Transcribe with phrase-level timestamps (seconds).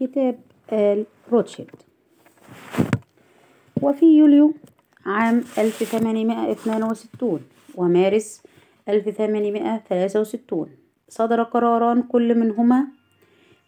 [0.00, 0.38] كتاب
[0.72, 1.76] آل روتشيلد
[3.82, 4.54] وفي يوليو
[5.06, 7.40] عام 1862
[7.74, 8.42] ومارس
[8.88, 10.68] 1863
[11.08, 12.86] صدر قراران كل منهما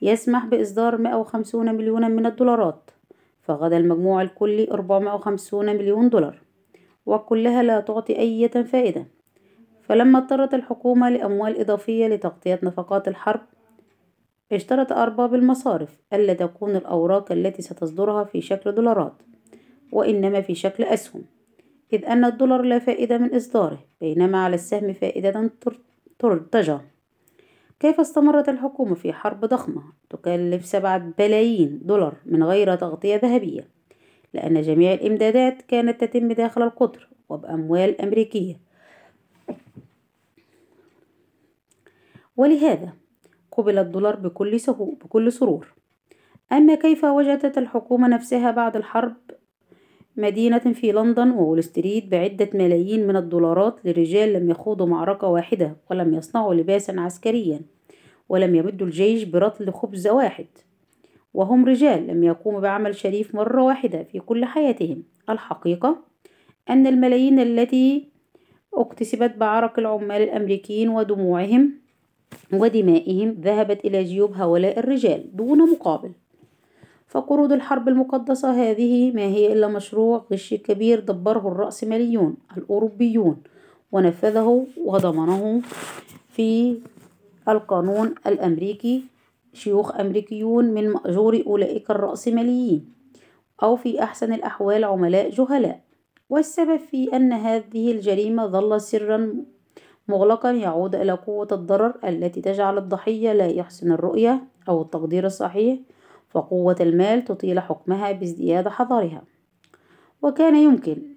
[0.03, 2.91] يسمح بإصدار 150 مليونا من الدولارات
[3.43, 6.41] فغدا المجموع الكلي 450 مليون دولار
[7.07, 9.07] وكلها لا تعطي أي فائدة.
[9.83, 13.41] فلما اضطرت الحكومة لأموال إضافية لتغطية نفقات الحرب
[14.57, 19.23] اشترط أرباب المصارف ألا تكون الأوراق التي ستصدرها في شكل دولارات
[19.93, 21.23] وإنما في شكل أسهم
[21.93, 25.51] إذ أن الدولار لا فائدة من إصداره بينما على السهم فائدة
[26.19, 26.79] ترتجى.
[27.81, 33.69] كيف استمرت الحكومة في حرب ضخمة تكلف سبعة بلايين دولار من غير تغطية ذهبية؟
[34.35, 38.61] لأن جميع الإمدادات كانت تتم داخل القطر وبأموال أمريكية.
[42.37, 42.93] ولهذا
[43.53, 45.75] قبل الدولار بكل, سهو بكل سرور.
[46.53, 49.17] أما كيف وجدت الحكومة نفسها بعد الحرب؟
[50.17, 56.15] مدينة في لندن وول ستريت بعدة ملايين من الدولارات لرجال لم يخوضوا معركة واحدة ولم
[56.15, 57.61] يصنعوا لباسا عسكريا
[58.29, 60.47] ولم يمدوا الجيش برطل خبز واحد.
[61.35, 65.03] وهم رجال لم يقوموا بعمل شريف مرة واحدة في كل حياتهم.
[65.31, 66.05] الحقيقة
[66.71, 68.09] أن الملايين التي
[68.75, 71.82] اكتسبت بعرق العمال الأمريكيين ودموعهم
[72.53, 76.13] ودمائهم ذهبت إلى جيوب هؤلاء الرجال دون مقابل.
[77.09, 83.37] فقروض الحرب المقدسة هذه ما هي إلا مشروع غش كبير دبره الرأسماليون الأوروبيون
[83.93, 85.63] ونفذه وضمنه
[86.29, 86.79] في
[87.49, 89.05] القانون الأمريكي
[89.53, 92.93] شيوخ أمريكيون من مأجور أولئك الرأسماليين
[93.63, 95.81] أو في أحسن الأحوال عملاء جهلاء.
[96.31, 99.35] والسبب في أن هذه الجريمة ظل سرا
[100.09, 105.79] مغلقا يعود إلى قوة الضرر التي تجعل الضحية لا يحسن الرؤية أو التقدير الصحيح
[106.31, 109.23] فقوة المال تطيل حكمها بازدياد حذرها
[110.23, 111.13] وكان يمكن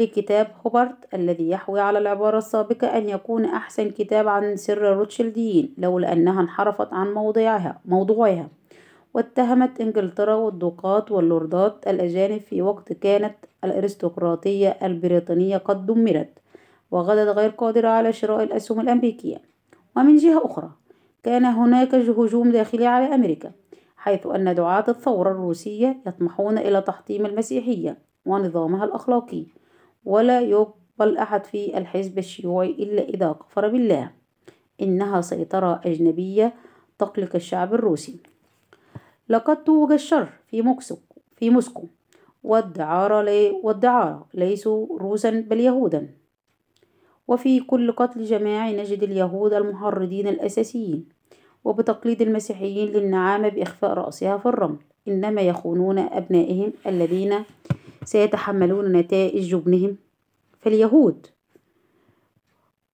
[0.00, 6.12] لكتاب هوبرت الذي يحوي على العبارة السابقة أن يكون أحسن كتاب عن سر الروتشيلديين لولا
[6.12, 8.48] أنها انحرفت عن موضوعها موضوعها.
[9.14, 13.34] واتهمت إنجلترا والدوقات واللوردات الأجانب في وقت كانت
[13.64, 16.41] الأرستقراطية البريطانية قد دمرت.
[16.92, 19.42] وغدت غير قادرة على شراء الأسهم الأمريكية.
[19.96, 20.70] ومن جهة أخرى
[21.22, 23.52] كان هناك هجوم داخلي على أمريكا
[23.96, 29.46] حيث أن دعاة الثورة الروسية يطمحون إلى تحطيم المسيحية ونظامها الأخلاقي.
[30.04, 34.10] ولا يقبل أحد في الحزب الشيوعي إلا إذا كفر بالله.
[34.80, 36.54] إنها سيطرة أجنبية
[36.98, 38.16] تقلق الشعب الروسي.
[39.28, 40.96] لقد توج الشر في موكسو
[41.36, 41.84] في موسكو
[42.44, 46.21] والدعارة, لي والدعارة ليسوا روسا بل يهودا.
[47.32, 51.08] وفي كل قتل جماعي نجد اليهود المحرضين الأساسيين
[51.64, 54.76] وبتقليد المسيحيين للنعامة بإخفاء رأسها في الرمل.
[55.08, 57.34] إنما يخونون أبنائهم الذين
[58.04, 59.96] سيتحملون نتائج جبنهم
[60.60, 61.26] فاليهود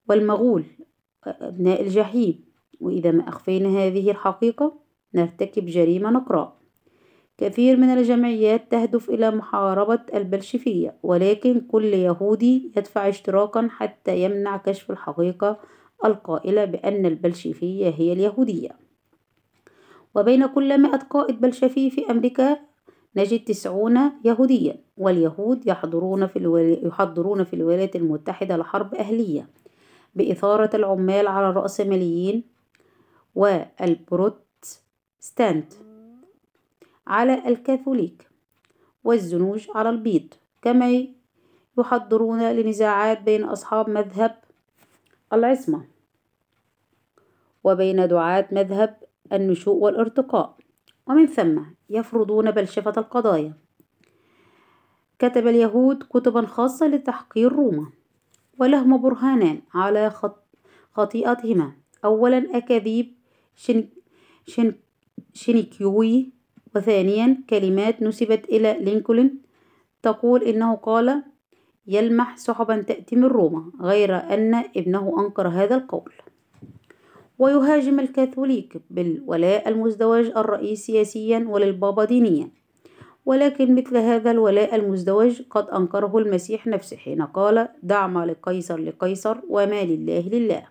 [0.08, 0.64] والمغول
[1.26, 2.44] أبناء الجحيم.
[2.80, 4.72] وإذا ما أخفينا هذه الحقيقة
[5.14, 6.57] نرتكب جريمة نقراء
[7.38, 14.90] كثير من الجمعيات تهدف إلى محاربة البلشفية ولكن كل يهودي يدفع اشتراكا حتى يمنع كشف
[14.90, 15.60] الحقيقة
[16.04, 18.70] القائلة بأن البلشفية هي اليهودية.
[20.14, 22.56] وبين كل مئة قائد بلشفي في أمريكا
[23.16, 29.48] نجد تسعون يهوديا واليهود يحضرون في, يحضرون في الولايات المتحدة لحرب أهلية
[30.14, 32.44] بإثارة العمال على الرأسماليين
[33.34, 35.72] والبروتستانت.
[37.08, 38.28] على الكاثوليك
[39.04, 41.06] والزنوج على البيض كما
[41.78, 44.38] يحضرون لنزاعات بين أصحاب مذهب
[45.32, 45.84] العصمة
[47.64, 48.96] وبين دعاة مذهب
[49.32, 50.56] النشوء والارتقاء.
[51.06, 51.60] ومن ثم
[51.90, 53.52] يفرضون بلشفة القضايا.
[55.18, 57.86] كتب اليهود كتبا خاصة لتحقير روما
[58.58, 60.12] ولهما برهانان على
[60.92, 61.72] خطيئتهما.
[62.04, 63.14] أولا أكاذيب
[63.56, 63.88] شن
[64.46, 64.74] شن
[65.34, 66.37] شنكيوي
[66.78, 69.30] وثانيا كلمات نسبت إلى لينكولن
[70.02, 71.22] تقول إنه قال
[71.86, 76.12] يلمح سحبا تأتي من روما غير أن ابنه أنكر هذا القول.
[77.38, 82.50] ويهاجم الكاثوليك بالولاء المزدوج الرئيس سياسيا وللبابا دينيا.
[83.26, 89.38] ولكن مثل هذا الولاء المزدوج قد أنكره المسيح نفسه حين قال دع ما لقيصر لقيصر
[89.48, 90.62] وما لله لله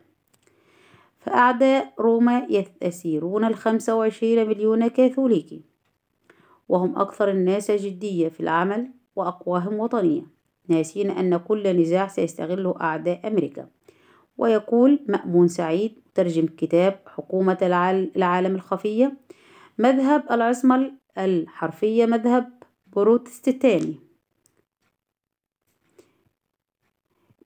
[1.20, 2.48] فأعداء روما
[2.82, 5.62] يسيرون الخمسة وعشرين مليون كاثوليكي
[6.70, 10.38] وهم أكثر الناس جدية في العمل وأقواهم وطنية
[10.68, 13.68] ناسين أن كل نزاع سيستغله أعداء أمريكا.
[14.38, 17.58] ويقول مأمون سعيد ترجم كتاب حكومة
[18.16, 19.18] العالم الخفية
[19.78, 22.50] مذهب العصمة الحرفية مذهب
[22.88, 23.96] بروتستاني.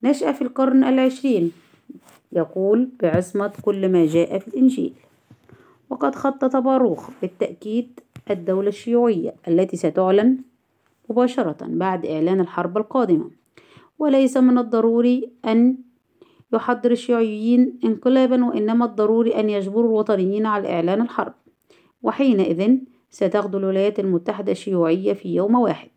[0.04, 1.52] نشأ في القرن العشرين
[2.32, 4.94] يقول بعصمة كل ما جاء في الإنجيل.
[5.90, 10.38] وقد خطط باروخ بالتأكيد الدولة الشيوعية التي ستعلن
[11.10, 13.32] مباشرة بعد إعلان الحرب القادمة.
[14.00, 15.78] وليس من الضروري أن
[16.54, 21.34] يحضر الشيوعيين انقلابا وإنما الضروري أن يجبروا الوطنيين على إعلان الحرب.
[22.04, 22.78] وحينئذ
[23.10, 25.90] ستغدو الولايات المتحدة الشيوعية في يوم واحد.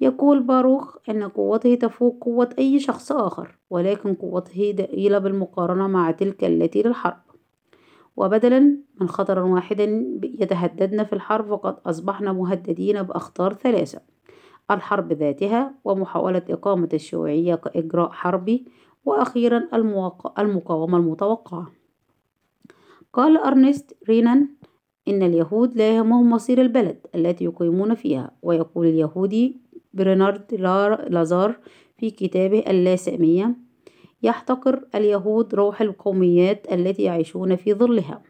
[0.00, 6.44] يقول باروخ أن قوته تفوق قوة أي شخص آخر ولكن قوته ضئيلة بالمقارنة مع تلك
[6.44, 7.25] التي للحرب.
[8.16, 9.80] وبدلا من خطر واحد
[10.22, 14.00] يتهددنا في الحرب فقد أصبحنا مهددين بأخطار ثلاثة.
[14.70, 18.66] الحرب ذاتها ومحاولة إقامة الشيوعية كإجراء حربي
[19.04, 19.68] وأخيرا
[20.38, 21.66] المقاومة المتوقعة.
[23.12, 24.48] قال أرنست رينان
[25.08, 29.60] إن اليهود لا يهمهم مصير البلد التي يقيمون فيها ويقول اليهودي
[29.94, 30.54] برنارد
[31.08, 31.58] لازار
[31.98, 33.65] في كتابه اللاسامية
[34.22, 38.22] يحتقر اليهود روح القوميات التي يعيشون في ظلها.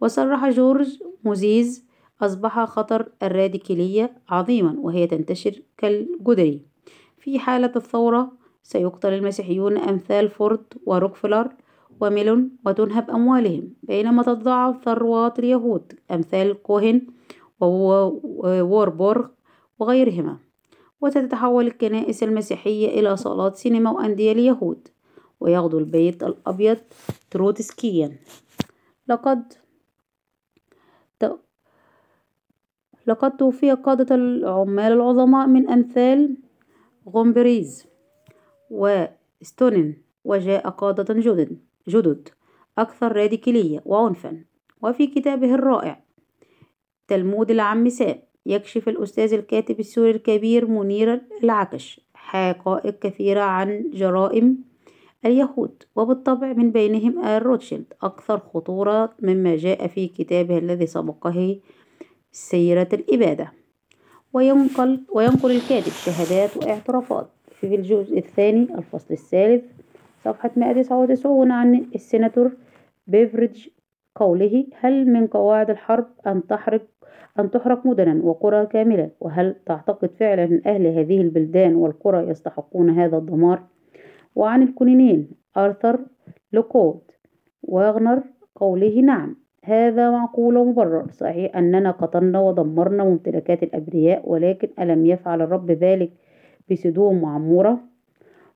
[0.00, 1.86] وصرح جورج موزيز
[2.22, 6.62] أصبح خطر الراديكالية عظيما وهي تنتشر كالجدري.
[7.18, 8.32] في حالة الثورة
[8.62, 11.48] سيقتل المسيحيون أمثال فورد وروكفلر
[12.00, 17.06] وميلون وتنهب أموالهم بينما تتضاعف ثروات اليهود أمثال كوهن
[17.60, 19.26] ووربورغ
[19.78, 20.38] وغيرهما.
[21.00, 24.88] وتتحول الكنائس المسيحية إلى صالات سينما وأندية اليهود
[25.40, 26.78] ويغدو البيت الأبيض
[27.30, 28.16] تروتسكيا.
[29.08, 29.52] لقد
[33.06, 36.36] لقد توفي قادة العمال العظماء من أمثال
[37.08, 37.86] غومبريز
[38.70, 41.58] وستونين وجاء قادة جدد
[41.88, 42.28] جدد
[42.78, 44.44] أكثر راديكالية وعنفا.
[44.82, 46.02] وفي كتابه الرائع
[47.08, 54.58] تلمود العم سام يكشف الأستاذ الكاتب السوري الكبير منير العكش حقائق كثيرة عن جرائم
[55.24, 57.92] اليهود وبالطبع من بينهم آل روتشيلد.
[58.02, 61.58] أكثر خطورة مما جاء في كتابه الذي سبقه
[62.32, 63.52] سيرة الإبادة.
[64.32, 67.28] وينقل, وينقل الكاتب شهادات واعترافات.
[67.60, 69.64] في الجزء الثاني الفصل الثالث
[70.24, 72.52] صفحة 199 عن السيناتور
[73.06, 73.68] بيفريدج
[74.14, 76.82] قوله هل من قواعد الحرب أن تحرق
[77.38, 79.10] أن تحرق مدنا وقرى كاملة.
[79.20, 83.62] وهل تعتقد فعلا أن أهل هذه البلدان والقرى يستحقون هذا الدمار؟
[84.34, 86.00] وعن الكونينين آرثر
[86.52, 87.00] لوكود
[87.62, 88.22] واغنر
[88.56, 89.36] قوله نعم.
[89.64, 91.10] هذا معقول ومبرر.
[91.10, 96.10] صحيح أننا قتلنا ودمرنا ممتلكات الأبرياء ولكن ألم يفعل الرب ذلك
[96.70, 97.80] بسدوم وعمورة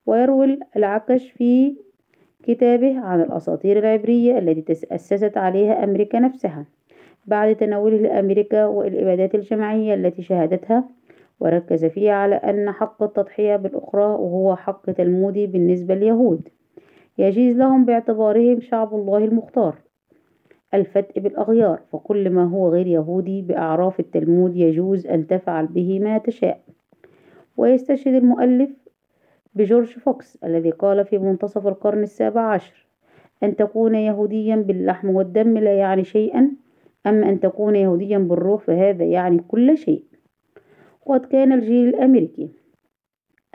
[0.06, 1.76] ويروي العكش في
[2.42, 6.64] كتابه عن الأساطير العبرية التي تأسست عليها أمريكا نفسها.
[7.26, 10.88] بعد تناوله لأمريكا والإبادات الجماعية التي شهدتها
[11.40, 16.48] وركز فيها على أن حق التضحية بالأخرى وهو حق تلمودي بالنسبة لليهود.
[17.18, 19.76] يجيز لهم باعتبارهم شعب الله المختار.
[20.74, 26.60] الفتء بالأغيار فكل ما هو غير يهودي بأعراف التلمود يجوز أن تفعل به ما تشاء.
[27.56, 28.70] ويستشهد المؤلف
[29.54, 32.86] بجورج فوكس الذي قال في منتصف القرن السابع عشر
[33.42, 36.50] أن تكون يهوديا باللحم والدم لا يعني شيئا
[37.06, 40.04] أما أن تكون يهوديا بالروح فهذا يعني كل شيء.
[41.06, 42.48] وقد كان الجيل الأمريكي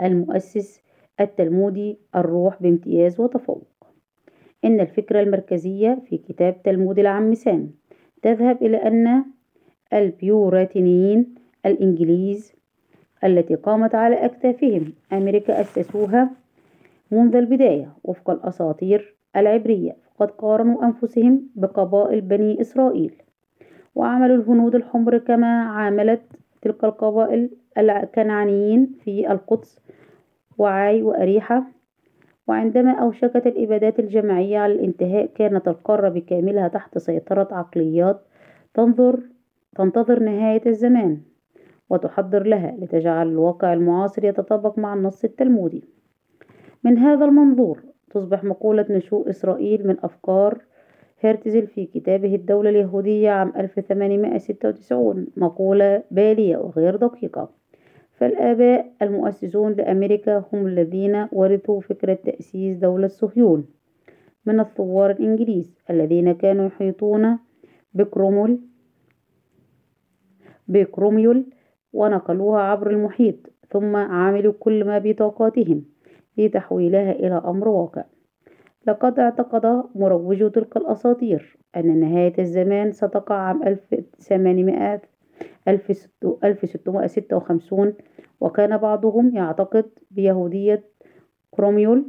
[0.01, 0.82] المؤسس
[1.20, 3.68] التلمودي الروح بامتياز وتفوق.
[4.65, 7.72] إن الفكرة المركزية في كتاب تلمود العم سام
[8.22, 9.25] تذهب إلى أن
[9.94, 12.53] البيوراتينيين الإنجليز
[13.24, 16.29] التي قامت على أكتافهم أمريكا أسسوها
[17.12, 23.22] منذ البداية وفق الأساطير العبرية فقد قارنوا أنفسهم بقبائل بني إسرائيل.
[23.96, 26.22] وعملوا الهنود الحمر كما عاملت
[26.62, 29.81] تلك القبائل الكنعانيين في القدس
[30.58, 31.63] وعاي وأريحة.
[32.48, 38.22] وعندما أوشكت الإبادات الجماعية على الانتهاء كانت القارة بكاملها تحت سيطرة عقليات
[38.74, 39.19] تنظر
[39.75, 41.22] تنتظر نهاية الزمان
[41.89, 45.84] وتحضر لها لتجعل الواقع المعاصر يتطابق مع النص التلمودي.
[46.84, 50.62] من هذا المنظور تصبح مقولة نشوء إسرائيل من أفكار
[51.24, 57.50] هرتزل في كتابه الدولة اليهودية عام 1896 مقولة بالية وغير دقيقة.
[58.12, 63.66] فالآباء المؤسسون لأمريكا هم الذين ورثوا فكرة تأسيس دولة صهيون
[64.46, 67.40] من الثوار الإنجليز الذين كانوا يحيطون
[67.94, 68.60] بكرومول
[70.68, 71.46] بكروميول
[71.94, 73.36] ونقلوها عبر المحيط
[73.70, 75.84] ثم عملوا كل ما بطاقاتهم
[76.38, 78.04] لتحويلها إلى أمر واقع.
[78.88, 85.02] لقد اعتقد مروجو تلك الأساطير أن نهاية الزمان ستقع عام ألف ثمانمائة
[86.44, 87.94] ألف ستمائة ستة وخمسون
[88.42, 90.84] وكان بعضهم يعتقد بيهودية
[91.52, 92.06] كروميول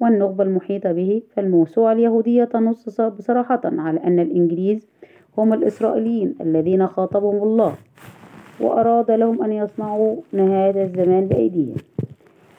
[0.00, 4.88] والنخبة المحيطة به فالموسوعة اليهودية تنص بصراحة على أن الإنجليز
[5.38, 7.74] هم الإسرائيليين الذين خاطبهم الله
[8.60, 11.74] وأراد لهم أن يصنعوا نهاية الزمان بأيديهم.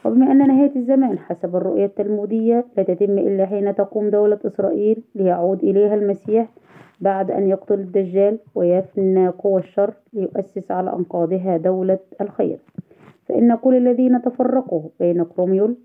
[0.06, 5.64] وبما أن نهاية الزمان حسب الرؤية التلمودية لا تتم إلا حين تقوم دولة إسرائيل ليعود
[5.64, 6.50] إليها المسيح
[7.02, 12.60] بعد أن يقتل الدجال ويفنى قوى الشر ليؤسس على أنقاضها دولة الخير.
[13.26, 15.76] فإن كل الذين تفرقوا بين كروميول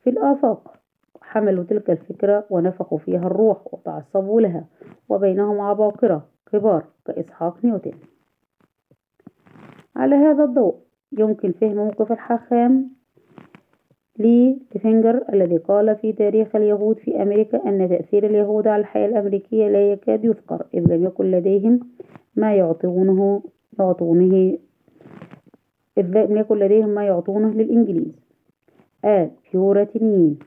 [0.00, 0.74] في الآفاق
[1.20, 4.64] حملوا تلك الفكرة ونفخوا فيها الروح وتعصبوا لها
[5.08, 7.92] وبينهم عباقرة كبار كإسحاق نيوتن.
[9.96, 10.74] على هذا الضوء
[11.18, 12.90] يمكن فهم موقف الحاخام
[14.18, 19.68] لي ديفينجر الذي قال في تاريخ اليهود في أمريكا أن تأثير اليهود على الحياة الأمريكية
[19.68, 21.80] لا يكاد يذكر إذ لم يكن لديهم
[22.36, 23.42] ما يعطونه
[23.78, 24.58] يعطونه
[25.98, 28.12] إذ لم يكن لديهم ما يعطونه للإنجليز.
[29.04, 30.38] البيوريتانيين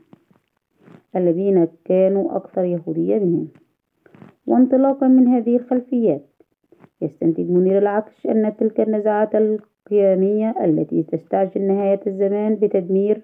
[1.16, 3.48] الذين كانوا أكثر يهودية منهم.
[4.48, 6.26] وانطلاقا من هذه الخلفيات
[7.02, 9.36] يستنتج منير العكش أن تلك النزعات
[9.86, 13.22] القيامية التي تستعجل نهاية الزمان بتدمير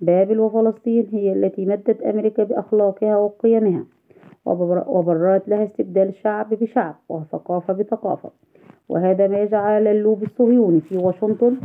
[0.00, 3.84] بابل وفلسطين هي التي مدت أمريكا بأخلاقها وقيمها
[4.86, 8.30] وبررت لها استبدال شعب بشعب وثقافة بثقافة.
[8.88, 11.56] وهذا ما يجعل اللوب الصهيوني في واشنطن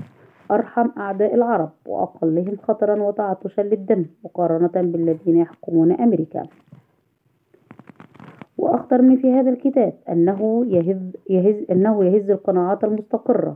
[0.52, 6.44] أرحم أعداء العرب وأقلهم خطرا وتعطشا للدم مقارنة بالذين يحكمون أمريكا.
[8.58, 13.56] وأخطر من في هذا الكتاب أنه يهز, يهز, أنه يهز القناعات المستقرة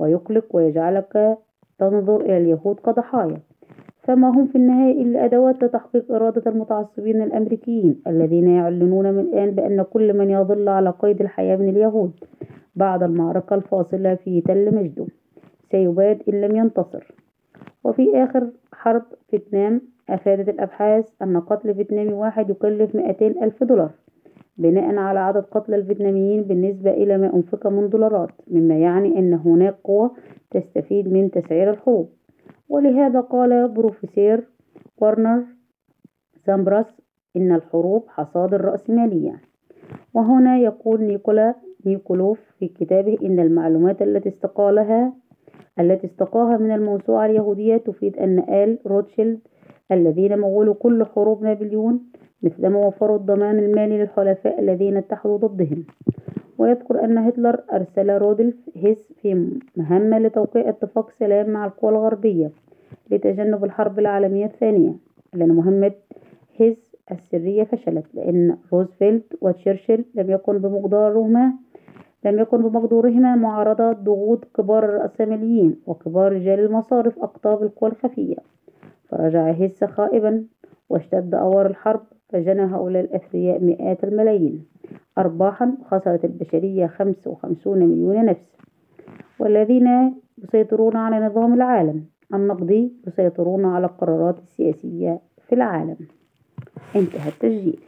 [0.00, 1.38] ويقلق ويجعلك
[1.78, 3.38] تنظر إلى اليهود كضحايا.
[4.02, 9.82] فما هم في النهاية إلا أدوات لتحقيق إرادة المتعصبين الأمريكيين الذين يعلنون من الآن بأن
[9.82, 12.12] كل من يظل على قيد الحياة من اليهود
[12.76, 15.06] بعد المعركة الفاصلة في تل مجدو
[15.70, 17.14] سيباد إن لم ينتصر.
[17.84, 23.90] وفي آخر حرب فيتنام أفادت الأبحاث أن قتل فيتنامي واحد يكلف مئتين ألف دولار.
[24.58, 29.76] بناء على عدد قتلى الفيتناميين بالنسبة إلى ما أنفق من دولارات مما يعني أن هناك
[29.84, 30.10] قوى
[30.50, 32.08] تستفيد من تسعير الحروب.
[32.68, 34.40] ولهذا قال بروفيسور
[34.98, 35.44] وارنر
[36.46, 36.86] سامبراس
[37.36, 39.40] إن الحروب حصاد الرأسمالية
[40.14, 41.54] وهنا يقول نيكولا
[41.86, 45.12] نيكولوف في كتابه إن المعلومات التي استقالها
[45.80, 49.38] التي استقاها من الموسوعة اليهودية تفيد أن آل روتشيلد
[49.92, 52.00] الذين مولوا كل حروب نابليون
[52.42, 55.84] مثلما وفروا الضمان المالي للحلفاء الذين اتحدوا ضدهم.
[56.58, 62.50] ويذكر أن هتلر أرسل رودلف هيس في مهمة لتوقيع اتفاق سلام مع القوى الغربية
[63.10, 64.94] لتجنب الحرب العالمية الثانية.
[65.34, 65.92] لأن مهمة
[66.56, 71.52] هيس السرية فشلت لأن روزفلت وتشرشل لم يكن بمقدارهما
[72.24, 78.36] لم يكن بمقدورهما معارضة ضغوط كبار الرأسماليين وكبار رجال المصارف أقطاب القوى الخفية.
[79.08, 80.44] فرجع هيس خائبا
[80.90, 84.64] واشتد أوار الحرب فجنى هؤلاء الأثرياء مئات الملايين.
[85.18, 88.56] أرباحا خسرت البشرية خمس وخمسون مليون نفس.
[89.38, 92.04] والذين يسيطرون على نظام العالم
[92.34, 95.96] النقدي يسيطرون على القرارات السياسية في العالم.
[96.96, 97.80] انتهى التسجيل.